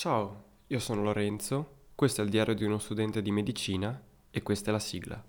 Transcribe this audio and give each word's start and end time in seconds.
Ciao, 0.00 0.44
io 0.68 0.78
sono 0.78 1.02
Lorenzo, 1.02 1.88
questo 1.94 2.22
è 2.22 2.24
il 2.24 2.30
diario 2.30 2.54
di 2.54 2.64
uno 2.64 2.78
studente 2.78 3.20
di 3.20 3.30
medicina 3.30 4.02
e 4.30 4.40
questa 4.40 4.70
è 4.70 4.72
la 4.72 4.78
sigla. 4.78 5.22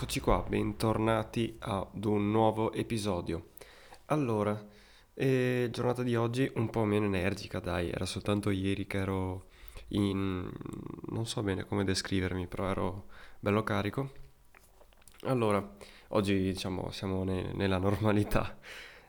Eccoci 0.00 0.20
qua, 0.20 0.44
bentornati 0.46 1.56
ad 1.58 2.04
un 2.04 2.30
nuovo 2.30 2.72
episodio. 2.72 3.48
Allora, 4.06 4.64
eh, 5.12 5.68
giornata 5.72 6.04
di 6.04 6.14
oggi 6.14 6.48
un 6.54 6.70
po' 6.70 6.84
meno 6.84 7.06
energica, 7.06 7.58
dai, 7.58 7.90
era 7.90 8.06
soltanto 8.06 8.50
ieri 8.50 8.86
che 8.86 8.98
ero 8.98 9.48
in... 9.88 10.48
non 11.08 11.26
so 11.26 11.42
bene 11.42 11.64
come 11.64 11.82
descrivermi, 11.82 12.46
però 12.46 12.68
ero 12.70 13.06
bello 13.40 13.64
carico. 13.64 14.12
Allora, 15.22 15.68
oggi 16.10 16.42
diciamo 16.42 16.92
siamo 16.92 17.24
ne- 17.24 17.52
nella 17.54 17.78
normalità. 17.78 18.56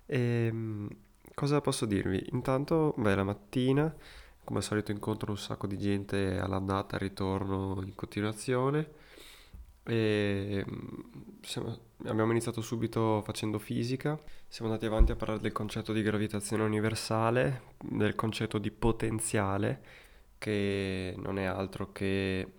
Ehm, 0.08 0.90
cosa 1.36 1.62
posso 1.62 1.86
dirvi? 1.86 2.30
Intanto, 2.32 2.95
beh, 2.98 3.14
la 3.14 3.23
mattina, 3.23 3.95
come 4.44 4.58
al 4.58 4.66
solito 4.66 4.92
incontro 4.92 5.30
un 5.30 5.38
sacco 5.38 5.67
di 5.67 5.78
gente 5.78 6.40
all'andata, 6.40 6.95
al 6.95 7.02
ritorno 7.02 7.80
in 7.86 7.94
continuazione. 7.94 8.98
E 9.90 10.66
mm, 10.70 11.42
siamo- 11.42 11.78
abbiamo 12.06 12.32
iniziato 12.32 12.62
subito 12.62 13.22
facendo 13.23 13.58
fisica, 13.59 14.20
siamo 14.48 14.70
andati 14.72 14.86
avanti 14.88 15.12
a 15.12 15.16
parlare 15.16 15.42
del 15.42 15.52
concetto 15.52 15.94
di 15.94 16.02
gravitazione 16.04 16.64
universale, 16.64 17.64
del 17.82 18.16
concetto 18.16 18.58
di 18.60 18.72
potenziale, 18.72 19.82
che 20.38 21.14
non 21.17 21.39
è 21.39 21.45
altro 21.45 21.92
che 21.92 22.54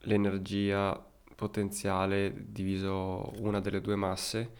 l'energia 0.00 1.02
potenziale 1.34 2.32
diviso 2.48 3.32
una 3.40 3.60
delle 3.60 3.80
due 3.80 3.96
masse, 3.96 4.50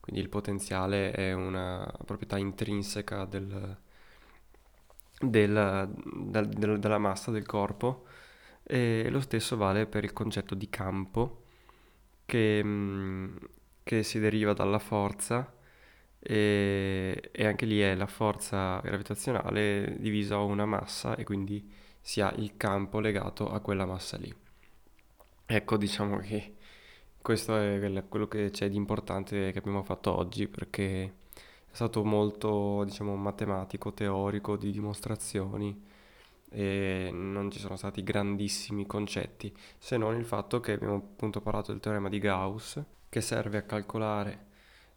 quindi 0.00 0.22
il 0.22 0.28
potenziale 0.28 1.10
è 1.12 1.32
una 1.32 1.90
proprietà 2.04 2.38
intrinseca 2.38 3.24
del- 3.24 3.76
del- 5.20 5.90
del- 6.30 6.48
del- 6.48 6.78
della 6.78 6.98
massa 6.98 7.30
del 7.30 7.46
corpo 7.46 8.05
e 8.66 9.08
lo 9.10 9.20
stesso 9.20 9.56
vale 9.56 9.86
per 9.86 10.04
il 10.04 10.12
concetto 10.12 10.54
di 10.54 10.68
campo 10.68 11.44
che, 12.24 12.62
mm, 12.64 13.36
che 13.82 14.02
si 14.02 14.18
deriva 14.18 14.52
dalla 14.52 14.78
forza 14.78 15.52
e, 16.18 17.30
e 17.32 17.46
anche 17.46 17.66
lì 17.66 17.80
è 17.80 17.94
la 17.94 18.06
forza 18.06 18.80
gravitazionale 18.80 19.96
divisa 20.00 20.38
una 20.38 20.66
massa 20.66 21.14
e 21.16 21.24
quindi 21.24 21.70
si 22.00 22.20
ha 22.20 22.32
il 22.36 22.56
campo 22.56 23.00
legato 23.00 23.48
a 23.50 23.60
quella 23.60 23.86
massa 23.86 24.16
lì. 24.16 24.34
Ecco, 25.48 25.76
diciamo 25.76 26.18
che 26.18 26.56
questo 27.22 27.56
è 27.56 27.78
quel- 27.78 28.06
quello 28.08 28.26
che 28.28 28.50
c'è 28.50 28.68
di 28.68 28.76
importante 28.76 29.52
che 29.52 29.58
abbiamo 29.58 29.82
fatto 29.82 30.16
oggi 30.16 30.48
perché 30.48 31.04
è 31.70 31.74
stato 31.74 32.04
molto, 32.04 32.82
diciamo, 32.84 33.16
matematico, 33.16 33.92
teorico, 33.92 34.56
di 34.56 34.70
dimostrazioni 34.72 35.80
e 36.50 37.10
non 37.12 37.50
ci 37.50 37.58
sono 37.58 37.76
stati 37.76 38.02
grandissimi 38.02 38.86
concetti, 38.86 39.54
se 39.78 39.96
non 39.96 40.16
il 40.16 40.24
fatto 40.24 40.60
che 40.60 40.72
abbiamo 40.72 40.96
appunto 40.96 41.40
parlato 41.40 41.72
del 41.72 41.80
teorema 41.80 42.08
di 42.08 42.18
Gauss, 42.18 42.80
che 43.08 43.20
serve 43.20 43.58
a 43.58 43.62
calcolare 43.62 44.44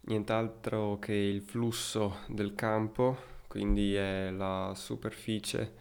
nient'altro 0.02 0.98
che 1.00 1.14
il 1.14 1.42
flusso 1.42 2.20
del 2.28 2.56
campo, 2.56 3.18
quindi 3.48 3.96
è 3.96 4.30
la 4.32 4.74
superficie 4.76 5.76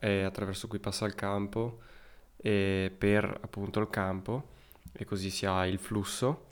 eh, 0.00 0.22
attraverso 0.22 0.68
cui 0.68 0.78
passa 0.78 1.06
il 1.06 1.14
campo 1.14 1.80
per 2.44 3.38
appunto 3.40 3.80
il 3.80 3.88
campo 3.88 4.48
e 4.92 5.06
così 5.06 5.30
si 5.30 5.46
ha 5.46 5.66
il 5.66 5.78
flusso 5.78 6.44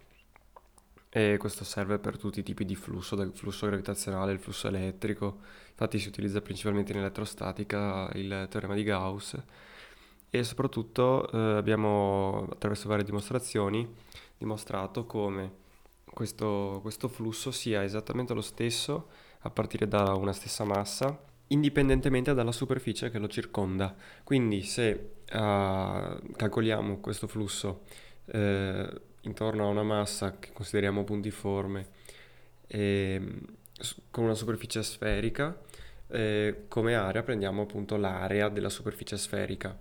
e 1.15 1.37
questo 1.37 1.63
serve 1.65 1.99
per 1.99 2.17
tutti 2.17 2.41
i 2.41 2.43
tipi 2.43 2.65
di 2.65 2.75
flusso, 2.75 3.15
dal 3.15 3.33
flusso 3.35 3.67
gravitazionale, 3.67 4.33
il 4.33 4.39
flusso 4.39 4.69
elettrico, 4.69 5.41
infatti 5.69 5.99
si 5.99 6.09
utilizza 6.09 6.41
principalmente 6.41 6.93
in 6.93 6.99
elettrostatica 6.99 8.11
il 8.15 8.47
teorema 8.49 8.75
di 8.75 8.83
Gauss 8.83 9.37
e 10.31 10.43
soprattutto 10.43 11.31
eh, 11.31 11.37
abbiamo 11.59 12.49
attraverso 12.51 12.89
varie 12.89 13.05
dimostrazioni 13.05 13.87
dimostrato 14.39 15.05
come 15.05 15.53
questo, 16.05 16.79
questo 16.81 17.09
flusso 17.09 17.51
sia 17.51 17.85
esattamente 17.85 18.33
lo 18.33 18.41
stesso 18.41 19.09
a 19.41 19.51
partire 19.51 19.87
da 19.87 20.15
una 20.15 20.33
stessa 20.33 20.65
massa 20.65 21.25
indipendentemente 21.49 22.33
dalla 22.33 22.53
superficie 22.53 23.11
che 23.11 23.19
lo 23.19 23.29
circonda. 23.29 23.95
Quindi 24.25 24.63
se 24.63 24.89
eh, 25.27 26.21
calcoliamo 26.37 27.01
questo 27.01 27.27
flusso 27.27 27.83
eh, 28.27 29.01
intorno 29.23 29.65
a 29.65 29.69
una 29.69 29.83
massa 29.83 30.39
che 30.39 30.51
consideriamo 30.53 31.05
puntiforme 31.05 31.87
e, 32.67 33.21
s- 33.79 33.97
con 34.11 34.25
una 34.25 34.35
superficie 34.35 34.83
sferica, 34.83 35.59
eh, 36.09 36.65
come 36.69 36.95
area 36.95 37.23
prendiamo 37.23 37.63
appunto 37.63 37.97
l'area 37.97 38.49
della 38.49 38.69
superficie 38.69 39.17
sferica. 39.17 39.77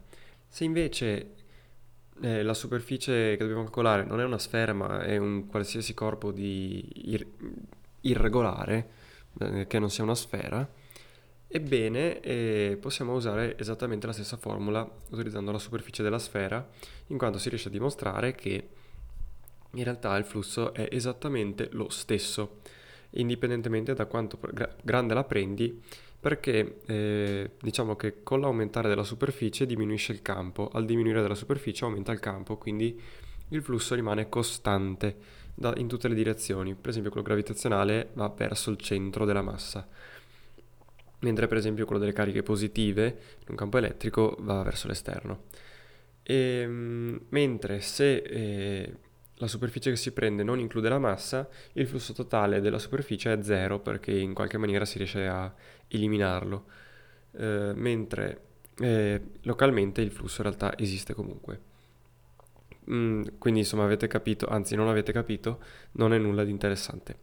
Se 0.47 0.63
invece 0.63 1.31
eh, 2.21 2.43
la 2.43 2.53
superficie 2.53 3.31
che 3.35 3.37
dobbiamo 3.37 3.63
calcolare 3.63 4.03
non 4.03 4.19
è 4.19 4.23
una 4.23 4.37
sfera 4.37 4.73
ma 4.73 5.01
è 5.03 5.17
un 5.17 5.47
qualsiasi 5.47 5.93
corpo 5.93 6.31
di 6.31 6.85
ir- 7.11 7.27
irregolare, 8.01 8.89
eh, 9.39 9.67
che 9.67 9.79
non 9.79 9.89
sia 9.89 10.03
una 10.03 10.15
sfera, 10.15 10.67
ebbene 11.51 12.19
eh, 12.21 12.77
possiamo 12.79 13.13
usare 13.13 13.57
esattamente 13.57 14.07
la 14.07 14.13
stessa 14.13 14.37
formula 14.37 14.89
utilizzando 15.09 15.51
la 15.51 15.59
superficie 15.59 16.01
della 16.03 16.19
sfera, 16.19 16.67
in 17.07 17.17
quanto 17.17 17.37
si 17.37 17.49
riesce 17.49 17.67
a 17.67 17.71
dimostrare 17.71 18.33
che 18.33 18.67
in 19.73 19.83
realtà 19.83 20.15
il 20.17 20.25
flusso 20.25 20.73
è 20.73 20.87
esattamente 20.91 21.69
lo 21.71 21.89
stesso, 21.89 22.59
indipendentemente 23.11 23.93
da 23.93 24.05
quanto 24.05 24.37
gra- 24.39 24.73
grande 24.81 25.13
la 25.13 25.23
prendi, 25.23 25.81
perché 26.19 26.81
eh, 26.85 27.51
diciamo 27.59 27.95
che 27.95 28.21
con 28.21 28.41
l'aumentare 28.41 28.87
della 28.87 29.03
superficie 29.03 29.65
diminuisce 29.65 30.11
il 30.11 30.21
campo, 30.21 30.69
al 30.71 30.85
diminuire 30.85 31.21
della 31.21 31.35
superficie 31.35 31.83
aumenta 31.85 32.11
il 32.11 32.19
campo, 32.19 32.57
quindi 32.57 32.99
il 33.49 33.61
flusso 33.61 33.95
rimane 33.95 34.29
costante 34.29 35.39
da- 35.55 35.73
in 35.77 35.87
tutte 35.87 36.07
le 36.07 36.15
direzioni. 36.15 36.75
Per 36.75 36.89
esempio 36.89 37.11
quello 37.11 37.25
gravitazionale 37.25 38.09
va 38.13 38.31
verso 38.35 38.69
il 38.69 38.77
centro 38.77 39.25
della 39.25 39.41
massa, 39.41 39.87
mentre 41.21 41.47
per 41.47 41.57
esempio 41.57 41.85
quello 41.85 41.99
delle 41.99 42.13
cariche 42.13 42.43
positive 42.43 43.05
in 43.39 43.47
un 43.49 43.55
campo 43.55 43.77
elettrico 43.77 44.37
va 44.41 44.61
verso 44.63 44.87
l'esterno. 44.87 45.43
E, 46.23 46.65
mentre 47.29 47.81
se 47.81 48.17
eh, 48.17 48.95
la 49.35 49.47
superficie 49.47 49.89
che 49.89 49.97
si 49.97 50.11
prende 50.11 50.43
non 50.43 50.59
include 50.59 50.89
la 50.89 50.99
massa, 50.99 51.47
il 51.73 51.87
flusso 51.87 52.13
totale 52.13 52.61
della 52.61 52.79
superficie 52.79 53.33
è 53.33 53.41
zero 53.43 53.79
perché 53.79 54.11
in 54.11 54.33
qualche 54.33 54.57
maniera 54.57 54.85
si 54.85 54.97
riesce 54.97 55.27
a 55.27 55.53
eliminarlo, 55.87 56.65
Eh, 57.33 57.71
mentre 57.75 58.41
eh, 58.79 59.21
localmente 59.43 60.01
il 60.01 60.11
flusso 60.11 60.41
in 60.41 60.47
realtà 60.49 60.77
esiste 60.77 61.13
comunque. 61.13 61.59
Mm, 62.91 63.23
quindi 63.37 63.61
insomma 63.61 63.83
avete 63.83 64.07
capito, 64.07 64.47
anzi 64.47 64.75
non 64.75 64.87
avete 64.89 65.11
capito, 65.11 65.59
non 65.93 66.13
è 66.13 66.17
nulla 66.17 66.43
di 66.43 66.51
interessante 66.51 67.17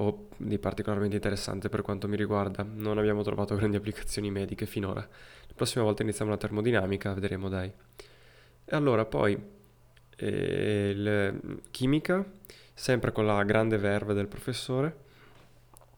o 0.00 0.28
di 0.36 0.58
particolarmente 0.58 1.16
interessante 1.16 1.68
per 1.68 1.82
quanto 1.82 2.08
mi 2.08 2.16
riguarda. 2.16 2.64
Non 2.64 2.98
abbiamo 2.98 3.22
trovato 3.22 3.54
grandi 3.56 3.76
applicazioni 3.76 4.30
mediche 4.30 4.66
finora. 4.66 5.00
La 5.00 5.54
prossima 5.54 5.84
volta 5.84 6.02
iniziamo 6.02 6.30
la 6.30 6.36
termodinamica, 6.36 7.12
vedremo 7.14 7.48
dai. 7.48 7.70
E 8.64 8.76
allora 8.76 9.04
poi 9.04 9.36
eh, 10.16 11.32
chimica, 11.70 12.24
sempre 12.74 13.12
con 13.12 13.26
la 13.26 13.42
grande 13.42 13.76
verve 13.78 14.14
del 14.14 14.28
professore. 14.28 15.06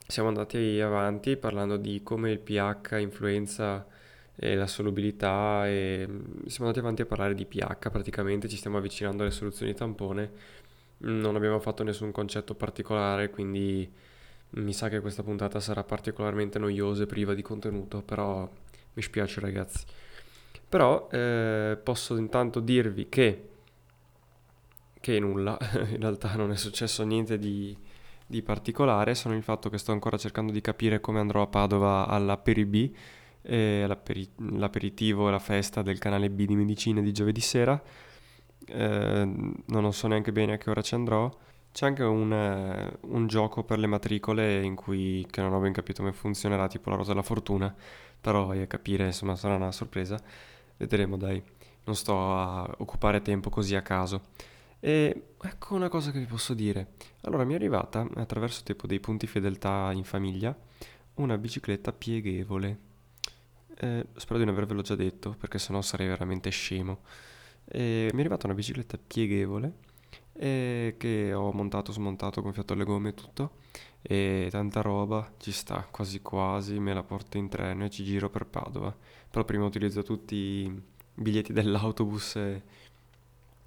Siamo 0.06 0.28
andati 0.28 0.80
avanti 0.80 1.36
parlando 1.36 1.76
di 1.76 2.02
come 2.02 2.30
il 2.30 2.38
pH 2.38 2.96
influenza 2.98 3.86
eh, 4.34 4.56
la 4.56 4.66
solubilità 4.66 5.68
e 5.68 6.06
mm, 6.08 6.46
siamo 6.46 6.66
andati 6.66 6.78
avanti 6.78 7.02
a 7.02 7.06
parlare 7.06 7.34
di 7.34 7.44
pH 7.44 7.90
praticamente, 7.90 8.48
ci 8.48 8.56
stiamo 8.56 8.78
avvicinando 8.78 9.22
alle 9.22 9.30
soluzioni 9.30 9.74
tampone 9.74 10.30
non 11.00 11.36
abbiamo 11.36 11.60
fatto 11.60 11.82
nessun 11.82 12.10
concetto 12.12 12.54
particolare, 12.54 13.30
quindi 13.30 13.90
mi 14.50 14.72
sa 14.72 14.88
che 14.88 15.00
questa 15.00 15.22
puntata 15.22 15.60
sarà 15.60 15.84
particolarmente 15.84 16.58
noiosa 16.58 17.04
e 17.04 17.06
priva 17.06 17.34
di 17.34 17.42
contenuto, 17.42 18.02
però 18.02 18.48
mi 18.92 19.02
spiace 19.02 19.40
ragazzi. 19.40 19.84
Però 20.68 21.08
eh, 21.10 21.78
posso 21.82 22.16
intanto 22.16 22.60
dirvi 22.60 23.08
che, 23.08 23.48
che 25.00 25.20
nulla, 25.20 25.56
in 25.90 26.00
realtà 26.00 26.34
non 26.34 26.50
è 26.50 26.56
successo 26.56 27.04
niente 27.04 27.38
di, 27.38 27.76
di 28.26 28.42
particolare, 28.42 29.14
sono 29.14 29.34
il 29.34 29.42
fatto 29.42 29.68
che 29.70 29.78
sto 29.78 29.92
ancora 29.92 30.16
cercando 30.16 30.52
di 30.52 30.60
capire 30.60 31.00
come 31.00 31.20
andrò 31.20 31.42
a 31.42 31.46
Padova 31.46 32.06
alla 32.06 32.36
Peribì, 32.36 32.94
eh, 33.42 33.86
l'aperitivo 33.86 35.28
e 35.28 35.30
la 35.30 35.38
festa 35.38 35.80
del 35.82 35.98
canale 35.98 36.28
B 36.28 36.44
di 36.44 36.54
medicina 36.54 37.00
di 37.00 37.12
giovedì 37.12 37.40
sera 37.40 37.80
eh, 38.70 39.28
non 39.66 39.92
so 39.92 40.06
neanche 40.06 40.32
bene 40.32 40.54
a 40.54 40.56
che 40.58 40.70
ora 40.70 40.82
ci 40.82 40.94
andrò. 40.94 41.30
C'è 41.72 41.86
anche 41.86 42.02
un, 42.02 42.32
eh, 42.32 42.98
un, 43.02 43.26
gioco 43.26 43.62
per 43.62 43.78
le 43.78 43.86
matricole 43.86 44.62
in 44.62 44.74
cui, 44.74 45.24
che 45.30 45.40
non 45.40 45.52
ho 45.52 45.60
ben 45.60 45.72
capito 45.72 46.02
come 46.02 46.12
funzionerà, 46.12 46.66
tipo 46.68 46.90
la 46.90 46.96
rosa 46.96 47.10
della 47.10 47.22
fortuna, 47.22 47.72
però 48.20 48.46
vai 48.46 48.62
a 48.62 48.66
capire, 48.66 49.06
insomma 49.06 49.36
sarà 49.36 49.54
una 49.54 49.72
sorpresa. 49.72 50.20
Vedremo 50.76 51.16
dai, 51.16 51.42
non 51.84 51.94
sto 51.94 52.14
a 52.36 52.74
occupare 52.78 53.22
tempo 53.22 53.50
così 53.50 53.76
a 53.76 53.82
caso. 53.82 54.22
E 54.80 55.34
ecco 55.42 55.74
una 55.74 55.88
cosa 55.88 56.10
che 56.10 56.18
vi 56.18 56.24
posso 56.24 56.54
dire. 56.54 56.94
Allora 57.22 57.44
mi 57.44 57.52
è 57.52 57.56
arrivata, 57.56 58.08
attraverso 58.16 58.62
tipo 58.64 58.86
dei 58.86 58.98
punti 58.98 59.26
fedeltà 59.26 59.90
in 59.92 60.04
famiglia, 60.04 60.56
una 61.14 61.38
bicicletta 61.38 61.92
pieghevole. 61.92 62.78
Eh, 63.76 64.06
spero 64.16 64.38
di 64.38 64.44
non 64.44 64.54
avervelo 64.54 64.82
già 64.82 64.94
detto, 64.96 65.36
perché 65.38 65.58
sennò 65.58 65.80
sarei 65.82 66.08
veramente 66.08 66.50
scemo. 66.50 67.00
E 67.72 68.10
mi 68.12 68.18
è 68.18 68.20
arrivata 68.20 68.46
una 68.46 68.54
bicicletta 68.54 68.98
pieghevole 68.98 69.88
che 70.32 71.32
ho 71.34 71.52
montato, 71.52 71.92
smontato, 71.92 72.40
gonfiato 72.40 72.74
le 72.74 72.84
gomme 72.84 73.10
e 73.10 73.14
tutto 73.14 73.58
e 74.02 74.48
tanta 74.50 74.80
roba, 74.80 75.32
ci 75.38 75.52
sta 75.52 75.86
quasi 75.90 76.22
quasi, 76.22 76.78
me 76.78 76.94
la 76.94 77.02
porto 77.02 77.36
in 77.36 77.48
treno 77.48 77.84
e 77.84 77.90
ci 77.90 78.04
giro 78.04 78.30
per 78.30 78.46
Padova. 78.46 78.94
Però 79.30 79.44
prima 79.44 79.64
utilizzo 79.66 80.02
tutti 80.02 80.34
i 80.34 80.82
biglietti 81.14 81.52
dell'autobus 81.52 82.36
e, 82.36 82.62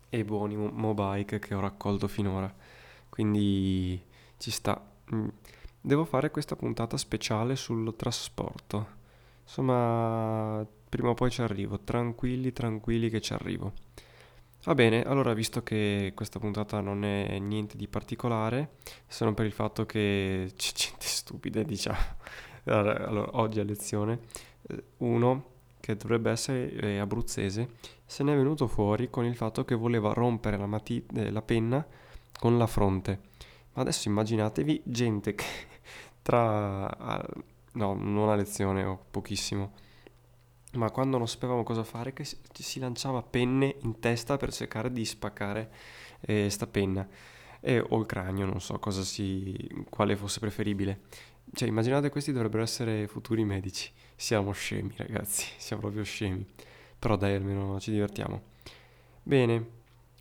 e 0.09 0.17
i 0.17 0.23
buoni 0.23 0.55
mobike 0.55 1.39
che 1.39 1.53
ho 1.53 1.59
raccolto 1.59 2.07
finora. 2.07 2.53
Quindi 3.09 4.01
ci 4.37 4.51
sta. 4.51 4.81
Mm. 5.13 5.27
Devo 5.79 6.05
fare 6.05 6.31
questa 6.31 6.55
puntata 6.55 6.97
speciale 6.97 7.55
sul 7.55 7.95
trasporto. 7.95 9.01
Insomma, 9.43 10.65
prima 10.93 11.09
o 11.09 11.15
poi 11.15 11.31
ci 11.31 11.41
arrivo, 11.41 11.79
tranquilli, 11.79 12.53
tranquilli 12.53 13.09
che 13.09 13.19
ci 13.19 13.33
arrivo. 13.33 13.73
Va 14.65 14.75
bene, 14.75 15.01
allora 15.01 15.33
visto 15.33 15.63
che 15.63 16.11
questa 16.13 16.37
puntata 16.37 16.81
non 16.81 17.03
è 17.03 17.39
niente 17.39 17.77
di 17.77 17.87
particolare, 17.87 18.75
se 19.07 19.25
non 19.25 19.33
per 19.33 19.47
il 19.47 19.53
fatto 19.53 19.87
che 19.87 20.51
c'è 20.55 20.71
gente 20.71 21.07
stupida, 21.07 21.63
diciamo, 21.65 21.97
allora, 22.65 23.27
oggi 23.39 23.59
a 23.59 23.63
lezione, 23.63 24.19
eh, 24.67 24.83
uno 24.97 25.45
che 25.79 25.95
dovrebbe 25.95 26.29
essere 26.29 26.99
abruzzese, 26.99 27.69
se 28.05 28.21
ne 28.21 28.33
è 28.33 28.37
venuto 28.37 28.67
fuori 28.67 29.09
con 29.09 29.25
il 29.25 29.35
fatto 29.35 29.65
che 29.65 29.73
voleva 29.73 30.13
rompere 30.13 30.57
la, 30.57 30.67
mati- 30.67 31.03
eh, 31.15 31.31
la 31.31 31.41
penna 31.41 31.83
con 32.37 32.59
la 32.59 32.67
fronte. 32.67 33.19
Ma 33.73 33.81
adesso 33.81 34.09
immaginatevi 34.09 34.83
gente 34.85 35.33
che 35.33 35.45
tra... 36.21 36.87
no, 37.71 37.93
non 37.95 38.29
a 38.29 38.35
lezione, 38.35 38.83
ho 38.83 39.03
pochissimo 39.09 39.81
ma 40.73 40.89
quando 40.91 41.17
non 41.17 41.27
sapevamo 41.27 41.63
cosa 41.63 41.83
fare 41.83 42.13
che 42.13 42.25
si 42.25 42.79
lanciava 42.79 43.21
penne 43.21 43.75
in 43.81 43.99
testa 43.99 44.37
per 44.37 44.51
cercare 44.51 44.91
di 44.91 45.05
spaccare 45.05 45.71
eh, 46.21 46.49
sta 46.49 46.67
penna 46.67 47.07
e, 47.59 47.79
o 47.79 47.99
il 47.99 48.05
cranio, 48.05 48.45
non 48.45 48.59
so 48.59 48.79
si, 49.03 49.55
quale 49.89 50.15
fosse 50.15 50.39
preferibile. 50.39 51.01
Cioè, 51.53 51.67
immaginate 51.67 52.09
questi 52.09 52.31
dovrebbero 52.31 52.63
essere 52.63 53.07
futuri 53.07 53.45
medici. 53.45 53.91
Siamo 54.15 54.51
scemi, 54.51 54.93
ragazzi, 54.97 55.47
siamo 55.57 55.81
proprio 55.83 56.03
scemi. 56.03 56.45
Però 56.99 57.15
dai, 57.15 57.35
almeno 57.35 57.79
ci 57.79 57.91
divertiamo. 57.91 58.41
Bene, 59.23 59.67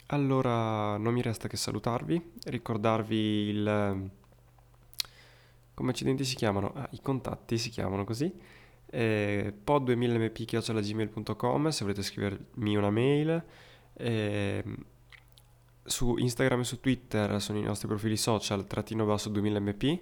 allora 0.07 0.97
non 0.99 1.13
mi 1.13 1.23
resta 1.23 1.49
che 1.49 1.57
salutarvi, 1.57 2.33
ricordarvi 2.45 3.17
il... 3.17 4.11
come 5.75 5.91
accidenti 5.91 6.25
si 6.25 6.37
chiamano? 6.37 6.73
Ah, 6.75 6.89
i 6.93 7.01
contatti 7.01 7.59
si 7.59 7.71
chiamano 7.71 8.05
così 8.05 8.33
eh, 8.95 9.55
pod2000mp.gmail.com 9.65 11.69
se 11.71 11.85
volete 11.85 12.03
scrivermi 12.03 12.77
una 12.77 12.91
mail. 12.91 13.43
Eh, 13.95 14.63
su 15.85 16.17
Instagram 16.17 16.61
e 16.61 16.65
su 16.65 16.79
Twitter 16.79 17.41
sono 17.41 17.59
i 17.59 17.63
nostri 17.63 17.89
profili 17.89 18.17
social 18.17 18.67
trattino 18.67 19.05
basso 19.05 19.31
2000mp 19.31 20.01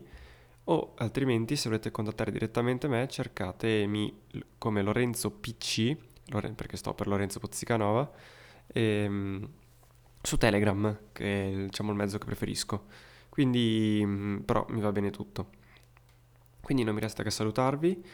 o 0.65 0.93
altrimenti 0.97 1.57
se 1.57 1.69
volete 1.69 1.91
contattare 1.91 2.31
direttamente 2.31 2.87
me 2.87 3.09
cercatemi 3.09 4.25
come 4.59 4.83
Lorenzo 4.83 5.31
PC 5.31 5.97
perché 6.55 6.77
sto 6.77 6.93
per 6.93 7.07
Lorenzo 7.07 7.39
Pozzicanova 7.39 8.11
ehm, 8.67 9.49
su 10.21 10.37
Telegram 10.37 10.99
che 11.13 11.49
è 11.49 11.65
diciamo 11.65 11.91
il 11.91 11.97
mezzo 11.97 12.19
che 12.19 12.27
preferisco. 12.27 12.85
Quindi 13.29 14.03
mm, 14.05 14.39
però 14.39 14.67
mi 14.71 14.81
va 14.81 14.93
bene 14.93 15.11
tutto. 15.11 15.59
Quindi 16.61 16.85
non 16.85 16.95
mi 16.95 17.01
resta 17.01 17.23
che 17.23 17.31
salutarvi 17.31 18.05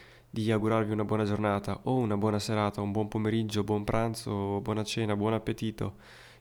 di 0.42 0.52
augurarvi 0.52 0.92
una 0.92 1.04
buona 1.04 1.24
giornata 1.24 1.80
o 1.84 1.94
una 1.94 2.18
buona 2.18 2.38
serata, 2.38 2.82
un 2.82 2.92
buon 2.92 3.08
pomeriggio, 3.08 3.64
buon 3.64 3.84
pranzo, 3.84 4.60
buona 4.60 4.84
cena, 4.84 5.16
buon 5.16 5.32
appetito, 5.32 5.94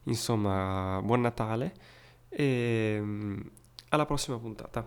insomma, 0.03 0.99
buon 1.01 1.21
Natale 1.21 1.73
e 2.27 2.99
mm, 3.01 3.39
alla 3.89 4.05
prossima 4.05 4.37
puntata. 4.37 4.85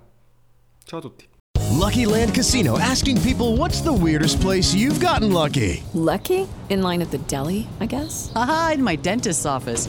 Ciao 0.84 0.98
a 0.98 1.00
tutti. 1.00 1.26
Lucky 1.70 2.04
Land 2.04 2.34
Casino 2.34 2.76
asking 2.78 3.18
people 3.22 3.56
what's 3.56 3.80
the 3.80 3.92
weirdest 3.92 4.42
place 4.42 4.74
you've 4.74 5.00
gotten 5.00 5.32
lucky? 5.32 5.82
Lucky? 5.94 6.46
In 6.68 6.82
line 6.82 7.00
at 7.00 7.10
the 7.10 7.20
deli, 7.28 7.66
I 7.80 7.86
guess. 7.86 8.30
Aha, 8.34 8.72
in 8.74 8.82
my 8.82 8.96
dentist's 8.96 9.46
office. 9.46 9.88